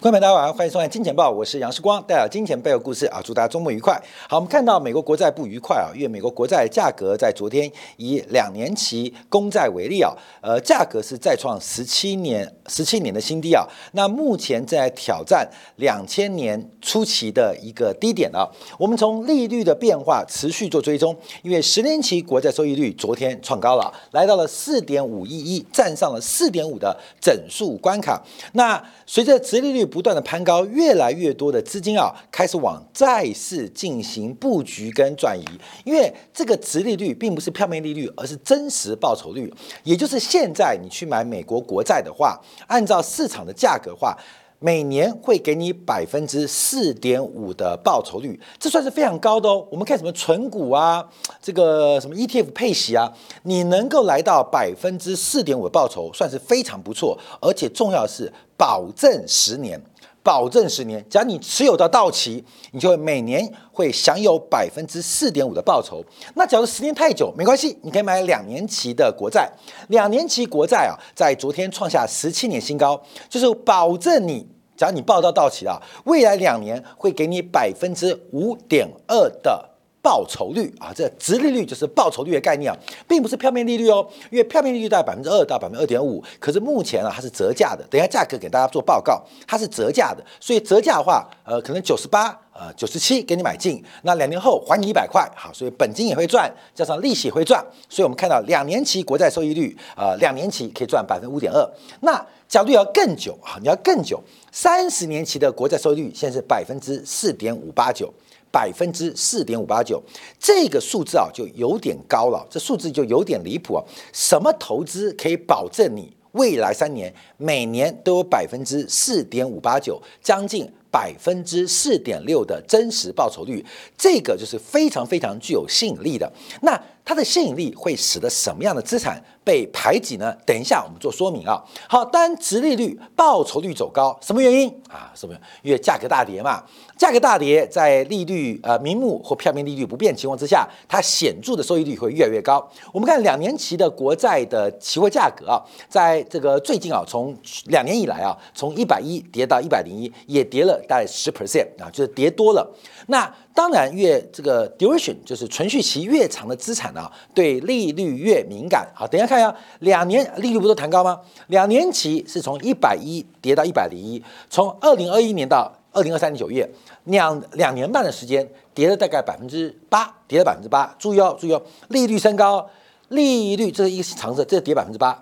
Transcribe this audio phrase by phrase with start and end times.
[0.00, 4.00] 观众朋友大家晚上欢迎收看《金钱报》，我是杨世光，带来金钱背后故事啊，祝大家周末愉快。
[4.28, 15.44] 好，我们看到美国国债不愉快啊，因为美国国债价格在昨天以两年期公债为例啊，呃，价格是再创十七年十七年的新低啊，那目前正在挑战
[15.78, 18.48] 两千年初期的一个低点啊。
[18.78, 28.22] 我们从利率的变化持续做追踪，因为十年期国债收益率昨天创高了，来到了四点五一一，站上了四点五的整数关卡。
[28.52, 35.44] 那随着殖利率不断的攀高，越来越多的资金啊开始往债市进行布局跟转移，
[35.84, 44.16] 因为这个殖利率并不是票面利率，而是真实报酬率，也就是现在你去买美国国债的话，按照市场的价格话。
[44.60, 49.66] 每年会给你百分之四点五的报酬率，这算是非常高的哦。
[49.70, 51.06] 我们看什么存股啊，
[51.40, 53.12] 这个什么 ETF 配息啊，
[53.44, 59.80] 你能够来到百分之四点五的报酬，算是非常不错，而且重要的是保证十年。
[60.20, 66.04] 保证十年，只要你持有到到期，你就会每年会享有百分之四点五的报酬。
[66.34, 69.50] 那假如时间太久，没关系，你可以买两年期的国债。
[69.88, 74.46] 两年期国债啊，在昨天创下十七年新高，就是保证你，
[74.78, 79.67] 只要你报到到期了，未来两年会给你百分之五点二的。
[80.00, 101.68] 报酬率啊，这直利率就是报酬率的概念啊，并不是票面利率哦，因为票面利率在百分之二到百分之二点五，可是目前啊它是折价的，等下价格给大家做报告，它是折价的，所以折价的话，呃，可能九十八，呃，九十七给你买进，那两年后还你一百块，好，所以本金也会赚，加上利息会赚，所以我们看到两年期国债收益率，呃，两年期可以赚百分之五点二，
[102.00, 108.12] 那假如要更久啊，你要更久，三十年期的国债收益率现在是百分之四点五八九。
[108.50, 110.02] 百分之四点五八九，
[110.38, 113.84] 这个数字啊就有点高了，这数字就有点离谱啊！
[114.12, 123.64] 什么投资可以保证你未来三年每年都有百分之四点五八九，将近百分之四点六的真实报酬率？
[123.96, 126.30] 这个就是非常非常具有吸引力的。
[126.62, 130.36] 那它的吸引力会使得什么样的资产被排挤呢？
[130.44, 131.58] 等一下我们做说明啊。
[131.88, 135.10] 好，当然，殖利率、报酬率走高，什么原因啊？
[135.14, 135.34] 什么？
[135.62, 136.62] 因为价格大跌嘛。
[136.98, 142.68] 价格大跌，在利率呃名目或票面利率不变情况之下，它显著的收益率会越来越高。
[142.92, 147.34] 我们看两年期的国债的期货价格啊，在这个最近啊，从
[147.68, 152.70] 两年以来啊，从一百一跌到一百零一，也跌了大概十 percent 啊，就是跌多了。
[153.06, 158.88] 那当然，越这个 duration 就是存续期越长的资产呢，对利率越敏感。
[158.94, 161.20] 好，等一下看一下，两年利率不都弹高吗？
[161.48, 166.70] 两年期是从一百一跌到一百零一，从二零二一年到二零二三年九月，
[167.06, 170.94] 两两年半的时间跌了大概百分之八，跌了百分之八。
[170.96, 172.64] 注意哦，注意哦，利率升高，
[173.08, 175.20] 利率这是一个常识，这是跌百分之八。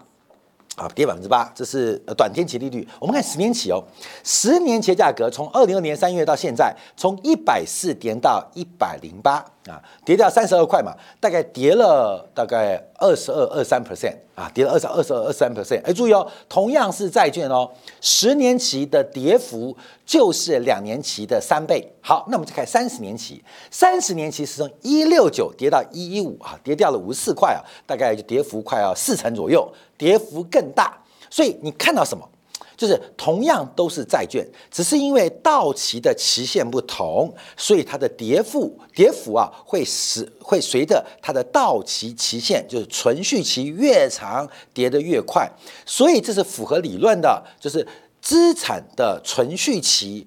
[0.77, 2.87] 啊，跌百分之八，这是呃短天期利率。
[3.01, 3.83] 我们看十年期哦，
[4.23, 15.83] 十年期价格从二零二年三月到现在，从一百四跌到一百零八啊，跌掉三十二块嘛，大概跌了大概二十二二三 percent 啊，跌了二十二十二二三 percent。
[15.85, 21.87] 哎，注意哦，同样是债券哦，十年期的跌幅就是两年期的三倍。
[22.01, 29.67] 好，那我们再看三十年期，三十年期是从一六九跌到一一五啊，跌掉了五十四块啊，大概就跌幅快要四成左右。
[29.99, 30.95] 跌幅更大，
[31.31, 32.29] 所以你看到什么？
[32.77, 45.51] 就是同样都是债券，只是因为到期的期限不同，所以它的跌幅跌幅啊会使会随着它的到期期限，就是存续期越长，跌得越快。
[45.85, 47.87] 所以这是符合理论的，就是
[48.21, 50.27] 资产的存续期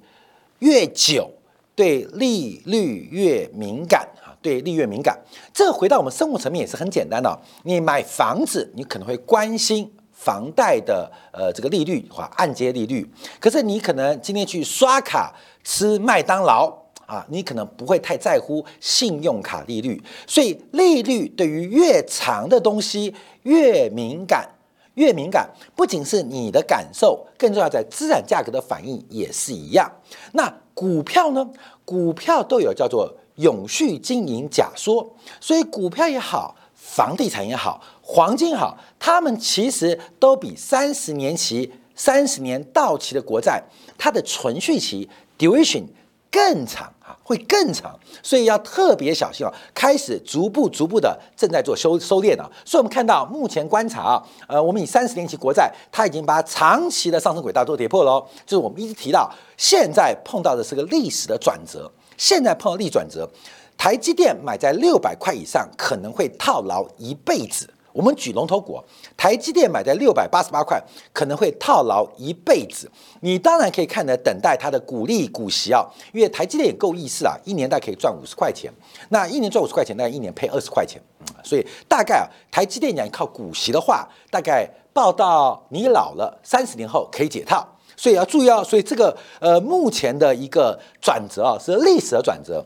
[0.60, 1.30] 越久，
[1.76, 4.28] 对利率越敏感啊。
[4.42, 5.20] 对利率敏感，
[5.54, 7.38] 这回到我们生活层面也是很简单的。
[7.64, 13.10] 你买房子，你可能会关心房贷的呃这个利率或按揭利率，
[13.40, 16.68] 可是你可能今天去刷卡吃麦当劳
[17.06, 20.04] 啊，你可能不会太在乎信用卡利率。
[20.28, 24.50] 所以利率对于越长的东西越敏感，
[24.96, 29.90] 越敏感，不仅是你的感受，更重要在资产价格的反应也是一样。
[30.34, 31.50] 那股票呢？
[31.86, 33.16] 股票都有叫做。
[33.40, 37.82] 永续经营假说，所以股票也好，房地产也好，
[38.12, 43.62] 黄金好，他们其实都比三十年期、三十年到期的国债，
[44.00, 45.08] 它的存续期
[45.38, 45.84] duration
[46.32, 49.54] 更长啊，会更长，所以要特别小心啊。
[49.76, 52.50] 开始逐步、逐步的正在做收收敛啊。
[52.66, 61.92] 所以我们看到目前观察啊，呃，我们以三十年期国债，它已经把长期的上升轨道都跌破了，哦就是我们一直提到，现在碰到的是个历史的转折。
[62.18, 63.30] 现在碰到逆转折，
[63.78, 68.80] 台积电买在六百块以上可能会套牢一辈子我们举龙头股，
[69.18, 70.82] 台积电买在六百八十八块，
[71.12, 72.90] 可能会套牢一辈子。
[73.22, 78.72] 你当然可以看着等待它的股利股息啊，因为台积电也够意思啊，一年大概可以赚五十块钱。
[79.10, 81.02] 那一年赚五十块钱，那一年赔二十块钱，
[81.44, 87.68] 所以大概啊，台积电讲靠股息的话，大概报到你老了三十年后可以解套。
[87.98, 92.66] 所以要注意哦，所以这个呃目前的一个转折啊，是历史的转折。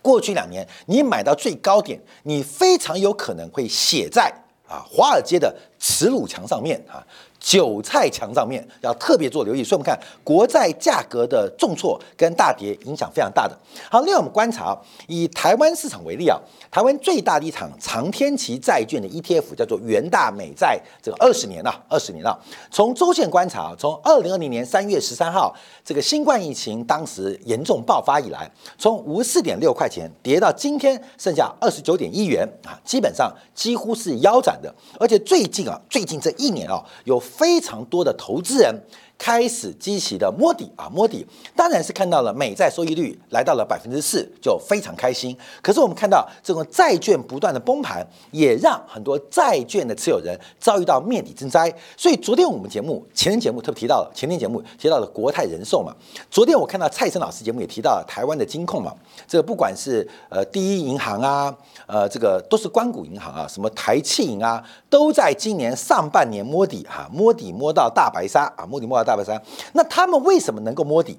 [0.00, 4.32] 过去两年你买到最高点，你非常有可能会写在
[4.74, 7.04] 啊华尔街的耻辱墙上面啊。
[7.44, 13.54] 韭菜墙上面要特别做留意，所以我们看国债价格的重挫跟大跌影响非常大的。
[13.90, 14.74] 好，另外我们观察
[15.08, 22.34] 以台湾市场为例啊，台湾最大的一场长天期债券的 ETF 叫做元大美债，这个二十年了，二十年了。
[22.70, 25.54] 从周线观察，从二零二零年三月十三号
[25.84, 34.74] 这个新冠疫情当时严重爆发以来，从五十四点六块钱跌到今天剩下二十九点一元啊，基本上几乎是腰斩的。
[34.98, 38.82] 而且最近啊，最近这一年啊，有非常多的投资人
[39.24, 41.26] 开始积极的摸底啊，摸底，
[41.56, 45.34] 当然是看到了美债收益率来到了百分之四，就非常开心。
[45.62, 51.74] 可是我们看到这种债券不断的崩盘，也让很多债券的持有人遭遇到面底之灾。
[51.96, 55.94] 所以昨天我们节目前天节目特别提到了，前天节目提到了国泰人寿嘛。
[56.30, 58.92] 昨天我看到蔡生老师节目也提到了台湾的金控嘛，
[59.26, 61.56] 这个不管是呃第一银行啊，
[61.86, 69.13] 呃这个都是关谷银行啊，什么台气银啊，都在今年上半年摸底哈，摸底摸到大白鲨啊，摸底摸到大。
[69.14, 69.40] 大白鲨，
[69.74, 71.16] 那他们为什么能够摸底？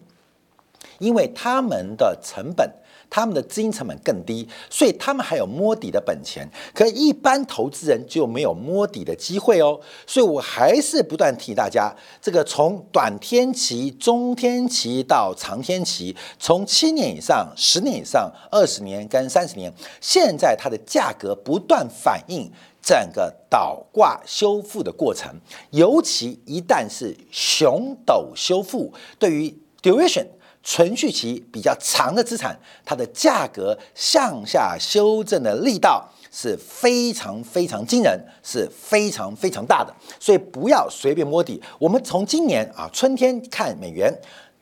[1.00, 2.69] 因为他们的成本，
[3.09, 6.47] 他们的资金成本更低，所以他们还有摸底的本钱。
[6.74, 9.80] 可一般投资人就没有摸底的机会哦。
[10.07, 22.50] 所以我还是不断提大家，这个从短天期、中天期到长天期，从七年以上、十年以上、二十年跟三十年，现在它的价格不断反映。
[22.85, 25.33] 整个倒挂修复的过程，
[25.71, 30.27] 尤其一旦是熊斗修复，对于 duration
[30.63, 41.59] 存续期比较长的资产，它的价格向下修正的力道是非常非常惊人，是非常非常大的，所以不要随便摸底。
[41.79, 44.13] 我们从今年啊春天看美元。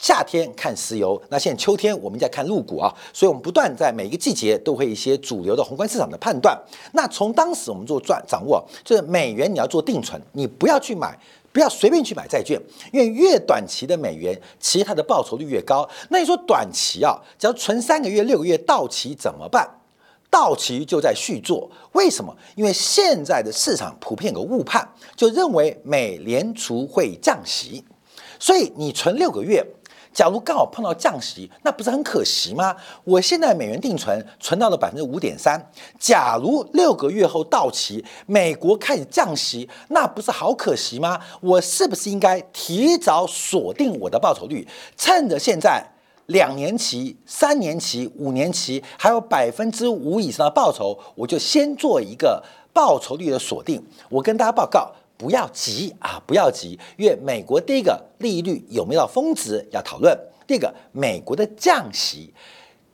[0.04, 6.62] 夏天看石油，那现在秋天我们在看陆股啊，所以我们不断在每一个季节都会一些主流的宏观市场的判断。
[6.92, 11.18] 那从当时我们做赚掌握，就是美元你要做定存，你不要去买，
[11.54, 12.62] 不要随便去买债券，
[12.92, 15.90] 因为越短期的美元，其实它的报酬率越高。
[16.10, 19.66] 那你说短期啊，只要存三个月、六个月到期怎么办？
[20.30, 22.36] 到期就在续做，为什么？
[22.58, 24.86] 因为现在的市场普遍有个误判，
[25.16, 27.86] 就认为美联储会降息，
[28.38, 29.66] 所以你存六个月。
[30.14, 32.76] 假如刚好碰到降息，那不是很可惜吗？
[33.04, 41.20] 我现在美元定存存到了百分之五点三，假如六个月后到期，美国开始降息，那不是好可惜吗？
[41.42, 45.84] 我是不是应该提早锁定我的报酬率，趁着现在
[46.28, 53.84] 两年期、三年期、五年期还有百分之五以上的报酬，我就先做一个报酬率的锁定。
[54.10, 54.92] 我跟大家报告。
[55.24, 60.14] 不要急啊，不要急，因为美国第一个利率有没有峰值要讨论，
[60.46, 62.34] 第二个美国的降息，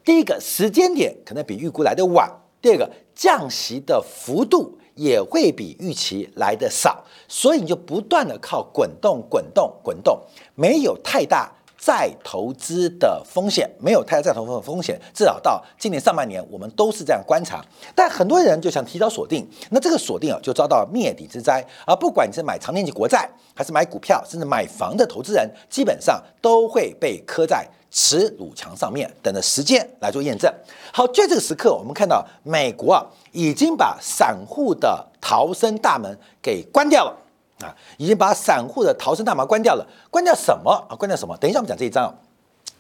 [0.05, 2.31] 第一个时间点可能比预估来的晚，
[2.61, 10.21] 第二个降息的幅度也会比预期来的少，所以你就不断的靠滚动、滚动、滚动，
[10.53, 11.51] 没有太大。
[11.79, 17.63] 再投资的风险没有太大再投资的风险，至少到今年上半年，我们都是这样观察。
[17.95, 21.65] 但很多人就想提早锁定，那这个锁定啊，就遭到灭顶之灾。
[21.88, 30.53] 而不管你是买长年期国债，还是买股票，甚至买房的投资人，基本上都会被磕在耻辱墙上面，等着时间来做验证。
[30.91, 37.15] 好，就在这个时刻，我们看到美国啊，已经把散户的逃生大门给关掉了。
[37.60, 39.86] 啊，已经把散户的逃生大门关掉了。
[40.10, 40.96] 关掉什么啊？
[40.96, 41.36] 关掉什么？
[41.38, 42.13] 等一下我们讲这一章，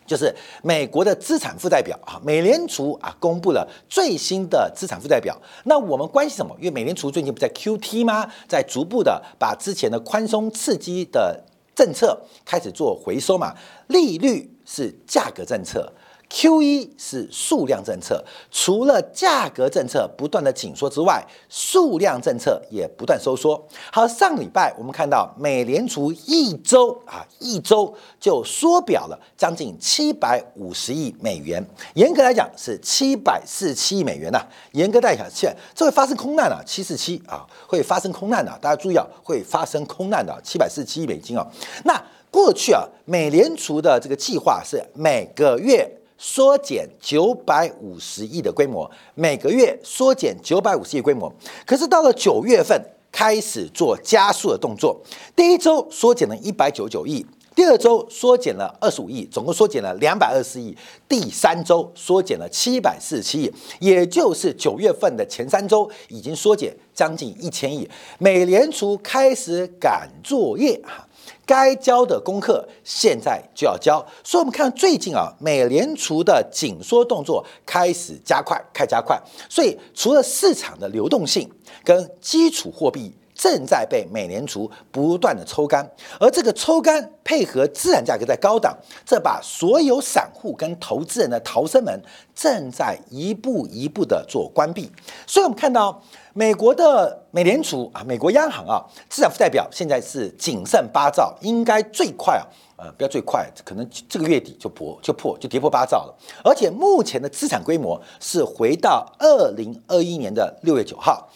[0.05, 0.33] 就是
[0.63, 2.19] 美国的资产负债表啊。
[2.23, 5.37] 美联储啊公布了最新的资产负债表。
[5.65, 6.55] 那我们关心什么？
[6.59, 8.29] 因为美联储最近不在 QT 吗？
[8.47, 11.43] 在逐步的把之前的宽松刺激的
[11.75, 13.53] 政策开始做回收嘛。
[13.87, 15.91] 利率是价格政策。
[16.29, 23.67] Q 一是数量政策，除了价格政策不断的紧缩之外，数量政策也不断收缩。
[23.91, 34.39] 好，上礼拜我们看到美联储一周啊，一周就缩表了将近七百五十亿美元，严格来讲是七百四十七亿美元呐。
[34.73, 41.45] 严格来讲，现这会发生空难啊，七四七啊，会发生空难的，大家注意啊，会发生空难的，七百四十七亿美金啊。
[41.85, 45.91] 那过去啊，美联储的这个计划是每个月。
[46.19, 51.33] 缩减九百五十亿的规模，每个月缩减九百五十亿规模。
[51.65, 55.01] 可是到了九月份开始做加速的动作，
[55.33, 57.25] 第一周缩减了一百九十九亿。
[57.55, 60.73] 第二周缩减了二十五亿，总共缩减了两百二十亿。
[61.09, 67.89] 第三周缩减了七百四十七亿，也就是九月份的前三周已经缩减将近一千亿。
[68.17, 71.05] 美联储开始赶作业哈，
[71.49, 74.05] 该交的功课现在就要交。
[74.23, 79.19] 所以，我们看最近啊，美联储的紧缩动作开始加快，开加快。
[79.49, 81.49] 所以，除了市场的流动性
[81.83, 83.15] 跟基础货币。
[83.39, 92.01] 正在被美联储不断的抽干，而这个抽干配合资产价格在高档，这把所有散户跟投资人的逃生门
[92.35, 94.91] 正在一步一步的做关闭。
[95.25, 96.03] 所以，我们看到
[96.33, 102.43] 美国的美联储啊，美国央行啊，资产负债表现在是谨慎八兆，应该最快啊，
[102.75, 106.13] 呃，不要最快，可能这个月底就破就破就跌破八兆了。
[106.43, 111.29] 而且目前的资产规模是回到二零二一年的六月九号。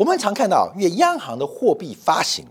[0.00, 2.46] 我们常看到，因为央行的货币发行，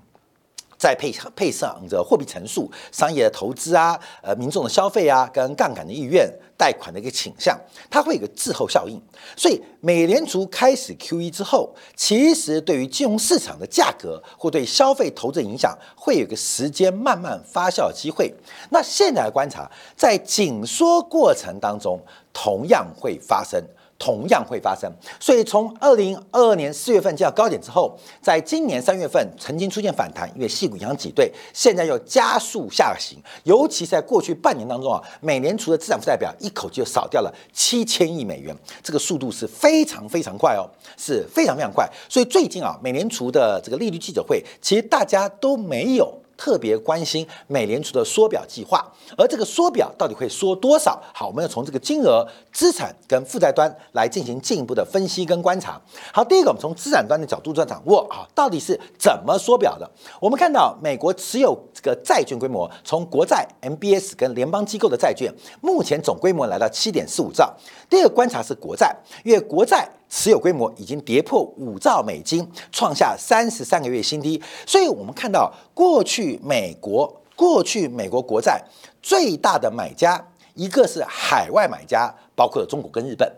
[0.77, 9.01] 再配配上着货币乘数、商业的投资啊、呃民众的消费啊、跟杠杆的意愿、贷款的一个倾向，它会有个滞后效应。
[9.35, 18.31] 所以，美联储开始 QE 之后，其实对于金融市场的价格或对消费投资影响，会有个时间慢慢发酵的机会。
[18.69, 21.99] 那现在的观察，在紧缩过程当中，
[22.41, 23.61] 同样会发生。
[24.01, 33.17] 同样会发生，所以从二零二二年四月份见到高点之后，在今年三月份曾经出现反弹，因为细股银行挤兑，现在又加速下行。
[33.43, 40.63] 尤其在过去半年当中啊，美联储的资产负债表一口气就少掉了七千亿美元，这个速度是非常非常快哦，
[40.97, 41.85] 是非常非常快。
[42.07, 46.17] 所以最近啊，美联储的这个利率记者会，其实大家都没有。
[46.39, 48.81] 特别关心美联储的缩表计划，
[49.17, 50.97] 而这个缩表到底会缩多少？
[51.13, 55.79] 好，我们要从这个金额、资产跟负债端来进行进一步的分析跟观察。
[56.13, 59.91] 好，第一个，我们从资产端的角度做掌握啊，到底是怎么缩表的？
[60.21, 65.29] 我们看到美国持有这个债券规模，从国债、MBS 跟联邦机构的债券，
[65.59, 67.53] 目前总规模来到七点四五兆。
[67.89, 69.89] 第二个观察是国债，因为国债。
[70.09, 74.41] 持有规模已经跌破五兆美金，创下三十三个月新低。
[74.65, 78.61] 所以，我们看到过去美国过去美国国债
[79.01, 83.31] 最大的买家，一个是海外买家，包括了中国跟日本。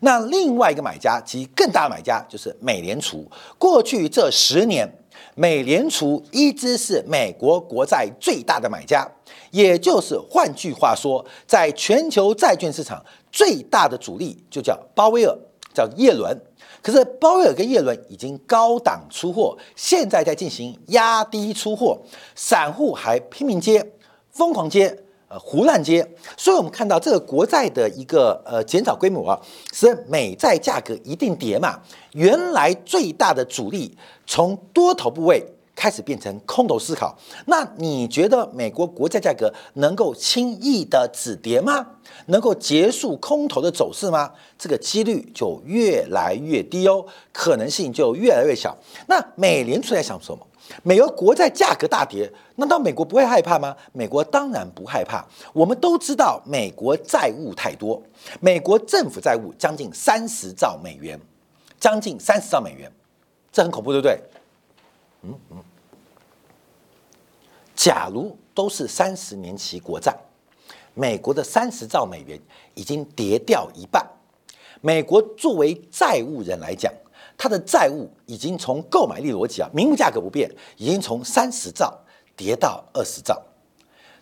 [0.00, 3.26] 那另外一个买家，其实更大的买家就是美联储。
[3.56, 4.86] 过去这十年，
[5.34, 9.08] 美联储一直是美国国债最大的买家，
[9.50, 15.34] 也就是换句话说，在全球债券市场最大的主力就叫鲍威尔。
[15.78, 16.36] 叫叶伦，
[16.82, 21.96] 可是鲍威尔跟叶伦已经高档出货，现在在进行压低出货，
[22.34, 23.92] 散户还拼命接，
[24.32, 26.04] 疯狂接，呃，胡乱接，
[26.36, 29.40] 所以我们看到这个国债的一个呃减少规模，
[29.72, 31.80] 使美债价格一定跌嘛。
[32.14, 35.46] 原来最大的主力从多头部位。
[35.78, 37.16] 开始变成空头思考，
[37.46, 41.86] 那你觉得美国国债价格能够轻易的止跌吗？
[42.26, 44.32] 能够结束空头的走势吗？
[44.58, 48.76] 这个几率就越来越低哦，可能性就越来越小。
[49.06, 50.44] 那美联储在想什么？
[50.82, 53.76] 美国国债价格大跌，难道美国不会害怕吗？
[53.92, 55.24] 美国当然不害怕。
[55.52, 58.02] 我们都知道，美国债务太多，
[58.40, 61.16] 美国政府债务将近三十兆美元，
[61.78, 62.90] 将近三十兆美元，
[63.52, 64.20] 这很恐怖，对不对？
[65.22, 65.62] 嗯嗯。
[67.74, 70.16] 假如都是三十年期国债，
[70.94, 72.40] 美国的三十兆美元
[72.74, 74.04] 已经跌掉一半。
[74.80, 76.92] 美国作为债务人来讲，
[77.36, 81.96] 它的债务已经从购买力逻辑啊，名目价格不变，已经从三十兆
[82.36, 83.40] 跌到二十兆，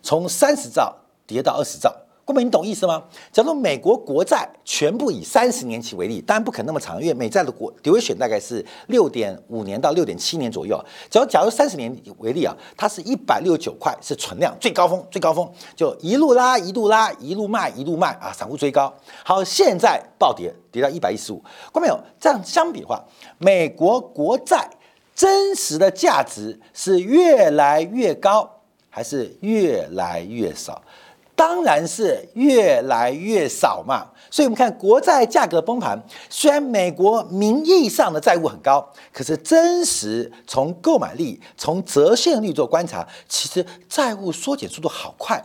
[0.01, 1.95] 从三十兆跌到二十兆。
[2.27, 3.01] 郭美，你懂意思吗？
[3.31, 10.77] 假如美国国债全部以三十年期为例，当然不可能那么长，因为美债的国 duration 大概是六点五年到六点七年左右。
[11.09, 18.93] 假如假如三十年为例啊，它是一百六十九块是存量最高峰，最高峰就一路拉一路拉一路卖一路卖啊，散户追高。
[19.23, 21.41] 好，现在暴跌跌到一百一十五，
[21.71, 21.97] 郭没有？
[22.19, 23.01] 这样相比的话，
[23.37, 24.69] 美国国债
[25.15, 30.81] 真实的价值是越来越高，还是越来越少？
[31.37, 35.95] 当然是越来越少嘛，所以我们看国债价格崩盘，
[36.31, 45.39] 虽然美国名义上的债务很高，可是真实从购买力、从折现率做观察，其实债务缩减速度好快。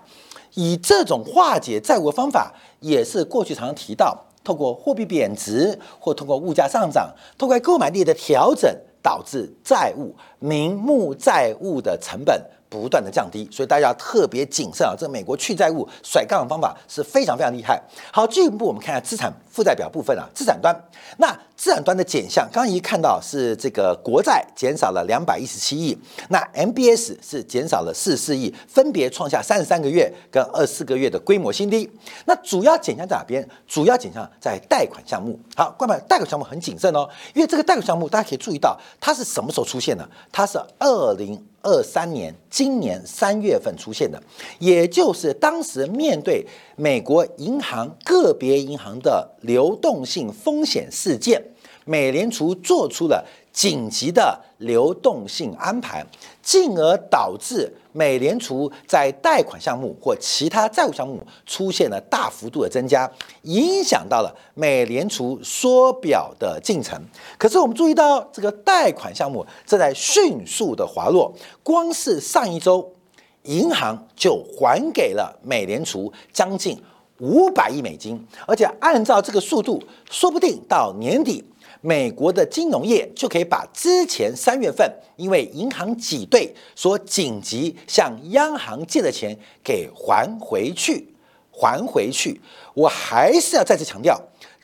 [0.55, 12.43] 以这种化解债务的方法，也是过去常常提到，透过货币贬值或通过物价上涨，透过购买力的调整，导致债务名目债务的成本。
[12.73, 14.95] 不断的降低，所以大家特别谨慎啊！
[14.99, 17.79] 这美国去债务甩杠的方法是非常非常厉害。
[18.11, 20.75] 好，进一步我们看一下资产负债表部分啊，资产端。
[21.19, 25.97] 那资产端的减项，刚刚一看到是这个国债减少了两百一十七亿，
[26.29, 31.89] 那 MBS 是减少了四十四亿，分别创下三十三个月跟二十四个月的规模新低。
[32.25, 33.49] 那主要减项在哪边？
[33.69, 35.39] 主要减项在贷款项目。
[35.55, 40.05] 好，关板贷款项目很谨慎哦，因为这个贷款项目大家可以注意到，它是什么时候出现的？
[40.33, 41.41] 它是二零。
[41.65, 44.21] 二三年，今年三月份出现的，
[44.59, 51.41] 也就是当时面对美国银行个别银行的流动性风险事件，
[51.85, 56.05] 美联储做出了紧急的流动性安排，
[56.43, 57.73] 进而导致。
[57.95, 63.07] 美联储在贷款项目或其他债务项目出现了大幅度的增加，
[63.43, 66.99] 影响到了美联储缩表的进程。
[67.37, 71.31] 可是我们注意到，这个贷款项目正在迅速的滑落。
[71.63, 72.95] 光是上一周，
[73.43, 76.83] 银行就还给了美联储将近
[77.19, 81.45] 五百亿美金，而且按照这个速度，说不定到年底。
[81.85, 91.13] 美国的金融业就可以把之前三月份因为银行挤兑所紧急向央行借的钱给还回去，
[91.51, 92.41] 还回去。
[92.75, 94.17] 我还是要再次强调，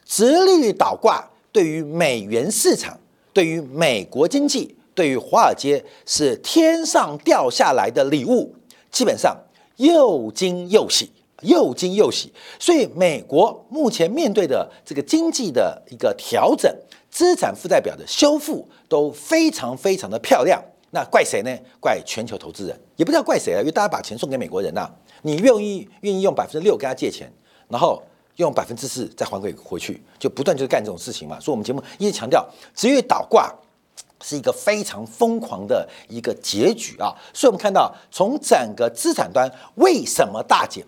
[0.04, 2.96] 直利率倒挂对于美元市场、
[3.32, 8.54] 对于美国经济、对于华尔街是天上掉下来的礼物，
[8.92, 9.36] 基本上
[9.78, 11.10] 又惊又喜，
[11.42, 12.32] 又惊又喜。
[12.60, 16.72] 所以，美国目前面对的这个经济的一个调整。
[17.10, 21.50] 资产负债表的修复都非常非常的漂亮，那怪谁呢？
[21.80, 24.88] 怪全球投资人，也不知道怪谁啊，因为大家把钱送给美国人呐，
[25.22, 27.32] 你愿意愿意用百分之六跟他借钱，
[27.68, 28.02] 然后
[28.36, 31.40] 用百分之四再还给回去，就不断就是干这种事情嘛。
[31.40, 33.52] 所以我们节目一直强调，职业倒挂
[34.22, 37.12] 是一个非常疯狂的一个结局啊。
[37.32, 40.84] 所以我们看到，从整个资产端为什么大减？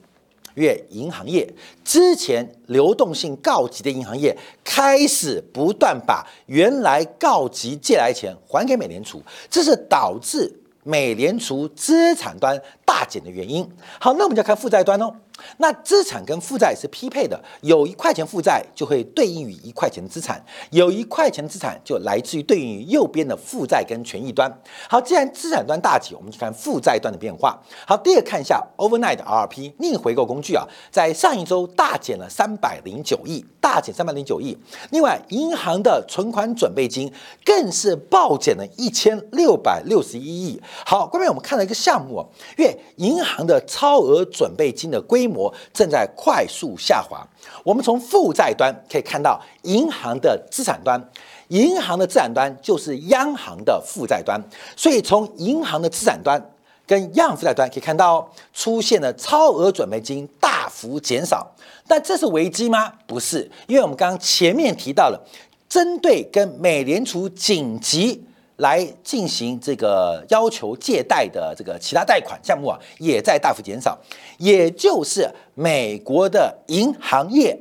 [0.61, 1.51] 月银行业
[1.83, 13.69] 之前流动性告急的银行业开始不断把原来告急借来钱还给美联储，这是导致美联储资产端大减的原因。
[13.99, 15.15] 好，那我们就看负债端哦。
[15.59, 24.51] 那资产跟负债是匹配的，有一块钱负债就会对应于一块钱的资产，有一块钱资产就来自于对应于右边的负债跟权益端。
[24.89, 27.59] 好，既然资产端大减，我们就看负债端的变化。
[27.87, 34.57] 好，第二看一下 overnight RRP 逆回购工具啊，在上一周大减了三百零九亿，大减三百零九亿。
[34.91, 37.13] 另外，银行的存款准备金
[37.45, 40.61] 更是暴减了一千六百六十一亿。
[40.87, 42.25] 好，关面我们看了一个项目，
[42.57, 47.27] 因为银行的超额准备金的规模模正在快速下滑。
[47.65, 51.01] 我们从负债端可以看到，银行的资产端，
[51.49, 54.39] 银行的资产端就是央行的负债端。
[54.77, 56.51] 所以从银行的资产端
[56.87, 61.47] 跟央负债端可以看到，出现了超额准备金大幅减少。
[61.87, 62.93] 但这是危机吗？
[63.07, 65.21] 不是，因为我们刚刚前面提到了，
[65.69, 68.25] 针对跟美联储紧急。
[68.61, 73.99] 来进行这个要求借贷的这个其他贷款项目啊，也在大幅减少，
[74.39, 77.59] 也就是美国的银行业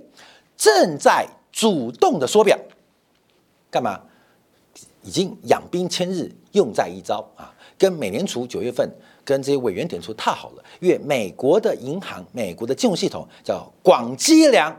[0.57, 2.57] 正在主动的缩表，
[3.71, 4.01] 干嘛？
[5.01, 7.55] 已经养兵千日，用在一朝啊！
[7.77, 8.87] 跟美联储九月份
[9.23, 14.75] 跟这些委员点出踏好了，因为美国的银行、美国的金融系统叫广积粮、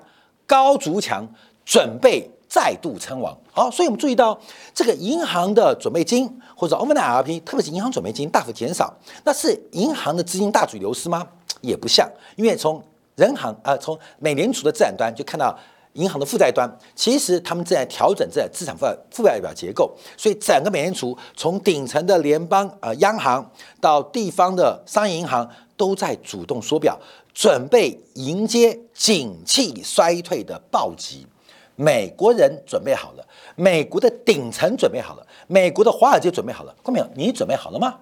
[0.46, 1.26] 高筑墙，
[1.64, 2.30] 准备。
[2.50, 4.36] 再度称王，好，所以我们注意到
[4.74, 8.92] 这个银行的准备金或者 overnight RP，特别是银行准备金大幅减少，
[9.24, 11.24] 那是银行的资金大举流失吗？
[11.60, 12.82] 也不像，因为从
[13.14, 15.56] 人行啊，从美联储的资产端就看到
[15.92, 23.48] 银行的负债端，其实他们正在调整这资产负负债表结构，所以整个美联储从顶层的联邦呃央行
[23.80, 26.98] 到地方的商业银行都在主动缩表，
[27.32, 31.24] 准备迎接景气衰退的暴击。
[31.80, 33.24] 美国人准备好了，
[33.56, 37.06] 美国的顶层准备好了，美国的华尔街准备好了，看没有？
[37.14, 37.94] 你准备好了吗？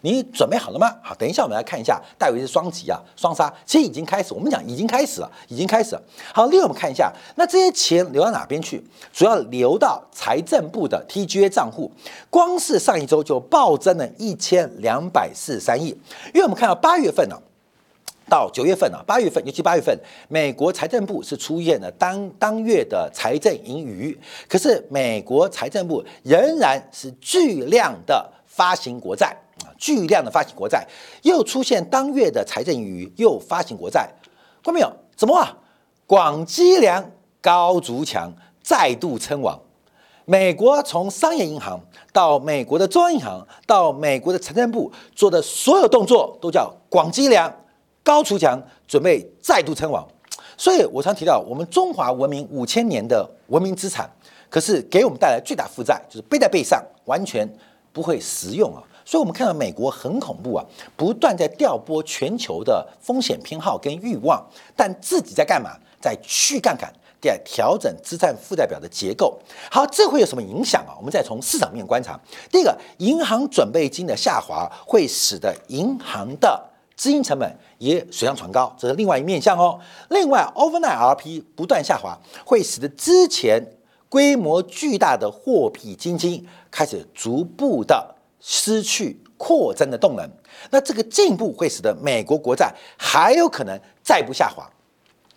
[0.00, 0.92] 你准备好了吗？
[1.00, 6.02] 好，等一下我们来看一下戴维是双击啊，双杀，其实已经开始，我们讲已经开始了，已经开始了。
[6.34, 8.82] 好，另外我们看一下，那这些钱流到哪边去？
[9.12, 11.88] 主要流到财政部的 TGA 账户，
[12.30, 15.90] 光是上一周就暴增了一千两百四十三亿，
[16.34, 17.40] 因为我们看到八月份呢。
[18.30, 19.94] 到九月份啊，八月份尤其八月份，
[20.28, 30.86] 美国财政部是出现了当当月的财政盈余，可是美国财政部仍然是巨量的发行国债啊，巨量的发行国债，
[31.22, 34.08] 又出现当月的财政盈余，又发行国债，
[34.62, 34.90] 看到没有？
[35.16, 35.58] 怎么啊？
[36.06, 37.10] 广积粮，
[37.42, 39.60] 高筑墙，再度称王。
[40.24, 41.80] 美国从商业银行
[42.12, 47.52] 到美国的中央银行到美国的财政部做的所有动作，都叫广积粮、
[48.10, 50.04] 高锄强，准备再度称王。
[50.56, 54.10] 所以我常提到，我们中华文明五千年的文明资产，
[54.48, 57.48] 可是给我们带来最大负债，就是背在背上，完全
[57.92, 58.82] 不会实用啊。
[59.04, 64.44] 所以，我们看到美国很恐怖啊，不断在调拨全球的风险偏好跟欲望，
[64.74, 65.70] 但自己在干嘛？
[66.00, 66.92] 在去杠杆。
[67.22, 69.38] 在调整资产负债表的结构，
[69.70, 70.96] 好，这会有什么影响啊？
[70.96, 72.18] 我们再从市场面观察。
[72.50, 76.69] 第一个，银行准备金的下滑会使得银行的
[77.00, 79.80] 资金成本也水涨船高，这是另外一面向哦。
[80.10, 83.58] 另外，overnight RP 不断下滑，会使得之前
[84.10, 90.30] 规模巨大的货币基金开始逐步的失去扩增的动能。
[90.70, 94.70] 那这个进步会使得美国国债还有可能再不下滑，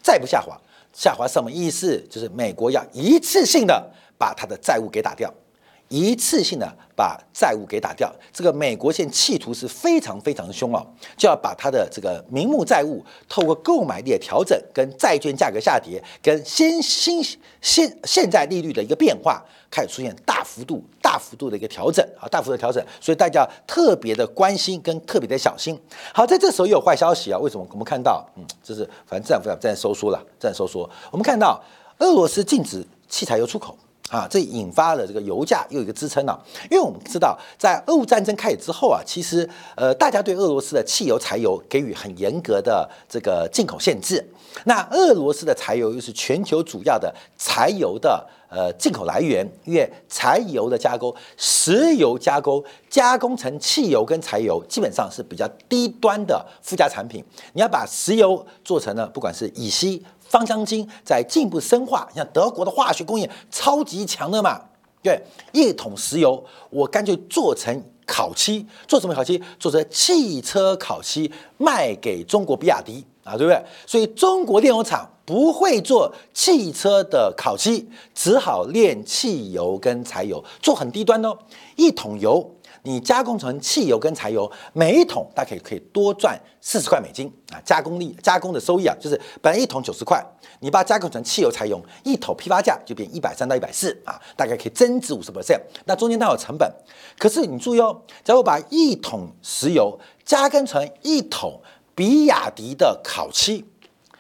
[0.02, 0.60] 再不下滑。
[0.92, 1.98] 下滑什么意思？
[2.10, 5.34] 就是美国要一次性的把它的债务给打掉，
[6.02, 8.12] 一次性的把债务给打掉。
[8.32, 10.86] 这个美国现企图是非常非常的凶哦，
[11.18, 17.24] 就要把它的这个名目债务透过购买力的调整、跟债券价格下跌、跟先新
[17.62, 19.44] 现现在利率的一个变化。
[19.74, 25.76] 开始出现大幅度、大幅度的一个调整啊，大幅度的调整，所以大家特别的关心跟特别的小心。
[26.14, 27.66] 好，在这时候又有坏消息啊，为什么？
[27.72, 30.88] 我们看到，嗯，就是反正这样这样在收缩了，正在收缩。
[31.10, 31.60] 我们看到
[31.98, 33.76] 俄罗斯禁止汽柴油出口
[34.10, 36.40] 啊，这引发了这个油价又一个支撑了。
[36.70, 44.24] 因为我们知道，在俄乌战争开始之后啊，其实呃，大家对俄罗斯的汽油、柴油给予很严格的这个进口限制。
[44.66, 48.28] 那俄罗斯的柴油又是全球主要的柴油的。
[48.56, 57.26] 呃，进口来源，因为柴油的加工、石油加工、加工成汽油跟柴油，基本上是比较低端的附加产品。
[57.54, 64.60] 你要把石油做成了，不管是乙烯、芳香精，在进一步深化，像德国的化学工业超级强的嘛，
[65.04, 69.40] 对，一桶石油，我干脆做成烤漆，做什么烤漆？
[69.60, 73.64] 做成汽车烤漆，卖给中国比亚迪啊，对不对？
[73.86, 75.08] 所以中国炼油厂。
[75.26, 81.34] 不会做汽车的烤漆，只好炼汽油跟柴油，做很低端哦。
[81.78, 82.46] 一桶油
[82.84, 87.60] 你加工成汽油跟柴油，每一桶大概可以多赚四十块美金啊！
[87.66, 90.24] 加工力加工的收益啊，就是本来一桶九十块，
[90.60, 95.60] 你把它加工成汽油柴油，一桶批发价就变一百三到一百四啊，大概可以增值五十 percent。
[95.86, 96.70] 那中间它有成本，
[97.18, 101.60] 可是你注意哦，假如把一桶石油加工成一桶
[101.96, 103.66] 比亚迪的烤漆。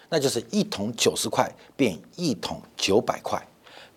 [0.10, 3.44] 那就是一桶九十块变一桶九百块，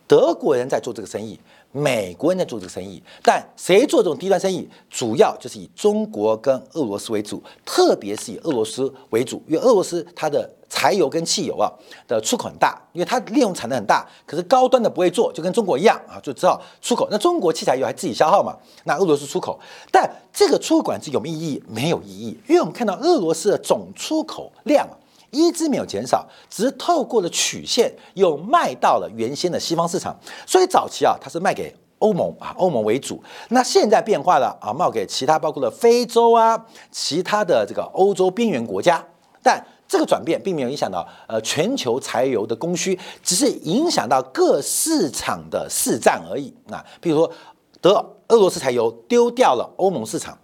[0.06, 1.38] 德国人在做这个生意，
[1.76, 11.70] 美国人在做这个生意，但谁做这种低端生意，主要就是以中国跟俄罗斯为主，特别是以俄罗斯为主，因为俄罗斯它的柴油跟汽油啊
[12.08, 17.06] 的出口很大，因为它利用产能很大，可是高端的不会做，就跟中国一样啊，就只好出口。
[17.10, 19.60] 那中国汽柴油还自己消耗嘛，那俄罗斯出口，
[19.92, 21.62] 但这个出口管制有没有意义？
[21.68, 24.88] 没有意义，因为我们看到俄罗斯的总出口量。
[25.36, 30.16] 一直没有减少，只是透过了曲线又卖到了原先的西方市场。
[30.46, 33.22] 所以早期啊，它是卖给欧盟啊，欧盟为主。
[33.50, 39.04] 那现在变化了啊，卖给其他包括了非洲啊，其他的这个欧洲边缘国家。
[39.42, 46.84] 但这个转变并没有影响到呃全球柴油的供需，只是影响到各市场的市占而已啊。
[47.00, 47.30] 比如说，
[47.80, 47.94] 德
[48.28, 50.36] 俄罗斯柴油丢掉了欧盟市场，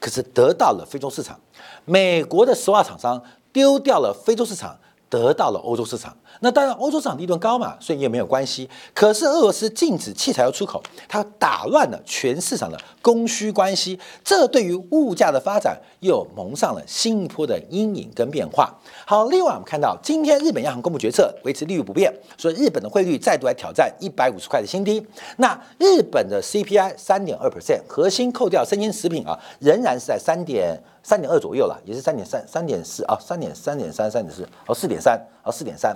[0.00, 1.38] 可是得到了非洲市场。
[1.84, 3.22] 美国的石化厂商。
[3.56, 6.14] 丢掉了非洲市场，得到了欧洲市场。
[6.40, 8.68] 那当然，欧洲市场利润高嘛，所以也没有关系。
[8.94, 18.72] 可是俄罗斯禁止汽柴油出口，它打乱了全市场的供需关系，这对于物价的发展又蒙上了新一波的阴影跟变化。
[19.06, 25.04] 好，另外我们看到今天日本央行公布决策，维持利率不变，所以日本的汇率再度来挑战一百五十块的新低。
[25.38, 30.82] 那日本的 CPI 三点二 percent，核心扣掉生鲜食品啊，仍然是在三点。
[31.02, 35.94] 三点二左右了，也是三点三、三点四啊，三点三点三、三点四哦，四点三哦，四点三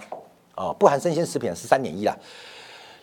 [0.61, 2.15] 啊，不含生鲜食品是三点一了，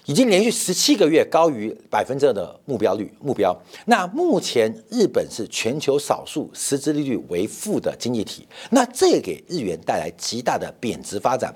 [0.05, 3.57] 已经连续十七个月高于百分之二的目标率目标。
[3.87, 11.51] 那目前日本是全球少数实质利率为负的经济体，那这也给日元带来极大的贬值发展。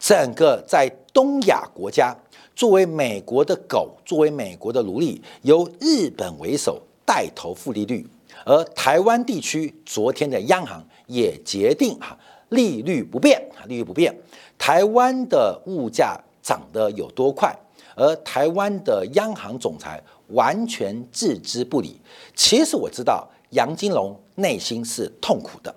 [0.00, 2.12] 整个在东亚国家，
[2.56, 8.04] 作为美国的狗，作为美国的奴隶，由日本为首带头负利率。
[8.44, 12.18] 而台湾地区昨天的央行也决定哈
[12.50, 14.14] 利率不变啊，利率不变。
[14.58, 17.54] 台湾的物价涨得有多快，
[17.96, 22.00] 而台湾的央行总裁完全置之不理。
[22.34, 25.74] 其实我知道杨金龙内心是痛苦的，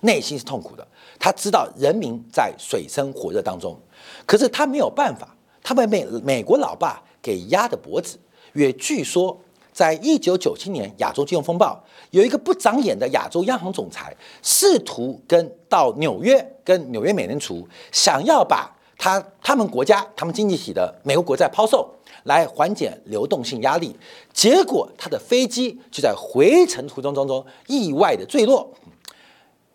[0.00, 0.86] 内心是痛苦的。
[1.18, 3.78] 他知道人民在水深火热当中，
[4.26, 8.18] 可是他没有办法，他被美美国老爸给压的脖子。
[8.52, 9.38] 也据说。
[9.76, 11.78] 在一九九七年亚洲金融风暴，
[12.10, 21.86] 有一个不长眼的亚洲央行总裁，试图跟到纽约跟纽约美联储，想要把他他们国家他们经济体的美国国债抛售，
[22.24, 23.94] 来缓解流动性压力。
[24.32, 28.72] 结果他的飞机就在回程途中当中意外的坠落。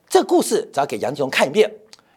[0.10, 1.72] 这故事只要给杨金龙看一遍，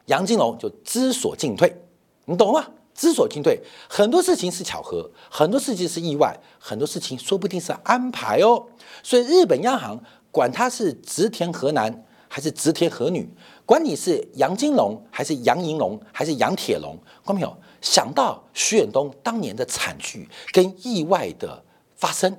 [0.06, 1.76] 杨金龙就知所进退，
[2.24, 2.66] 你懂吗？
[2.94, 8.64] 之所进退，很多事情是巧合，很多事情是意外，很多事情说不定是安排哦。
[9.02, 13.28] 所以日本央行管他是植田和男还是植田和女，
[13.66, 21.62] 管你是杨金龙还是杨银龙还是杨铁龙，观众朋友想到徐远东当年的惨剧跟意外的
[21.96, 22.36] 发生。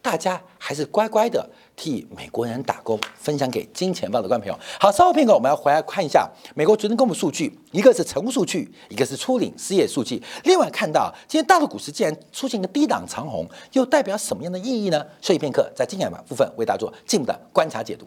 [0.00, 4.58] 大家还是乖乖的替美国人打工，分享给金钱豹的观众朋友。
[4.80, 10.22] 好，稍后片刻，我们要回来看一下美国昨天公布数据，一个是成屋数据，一个是初领失业数据。
[10.44, 15.04] 另外看到今天大陆股市竟然出现一个低档长红，又代表什么样的意义呢？
[15.20, 18.06] 休息片刻，在金钱豹部分为大家做进一步的观察解读。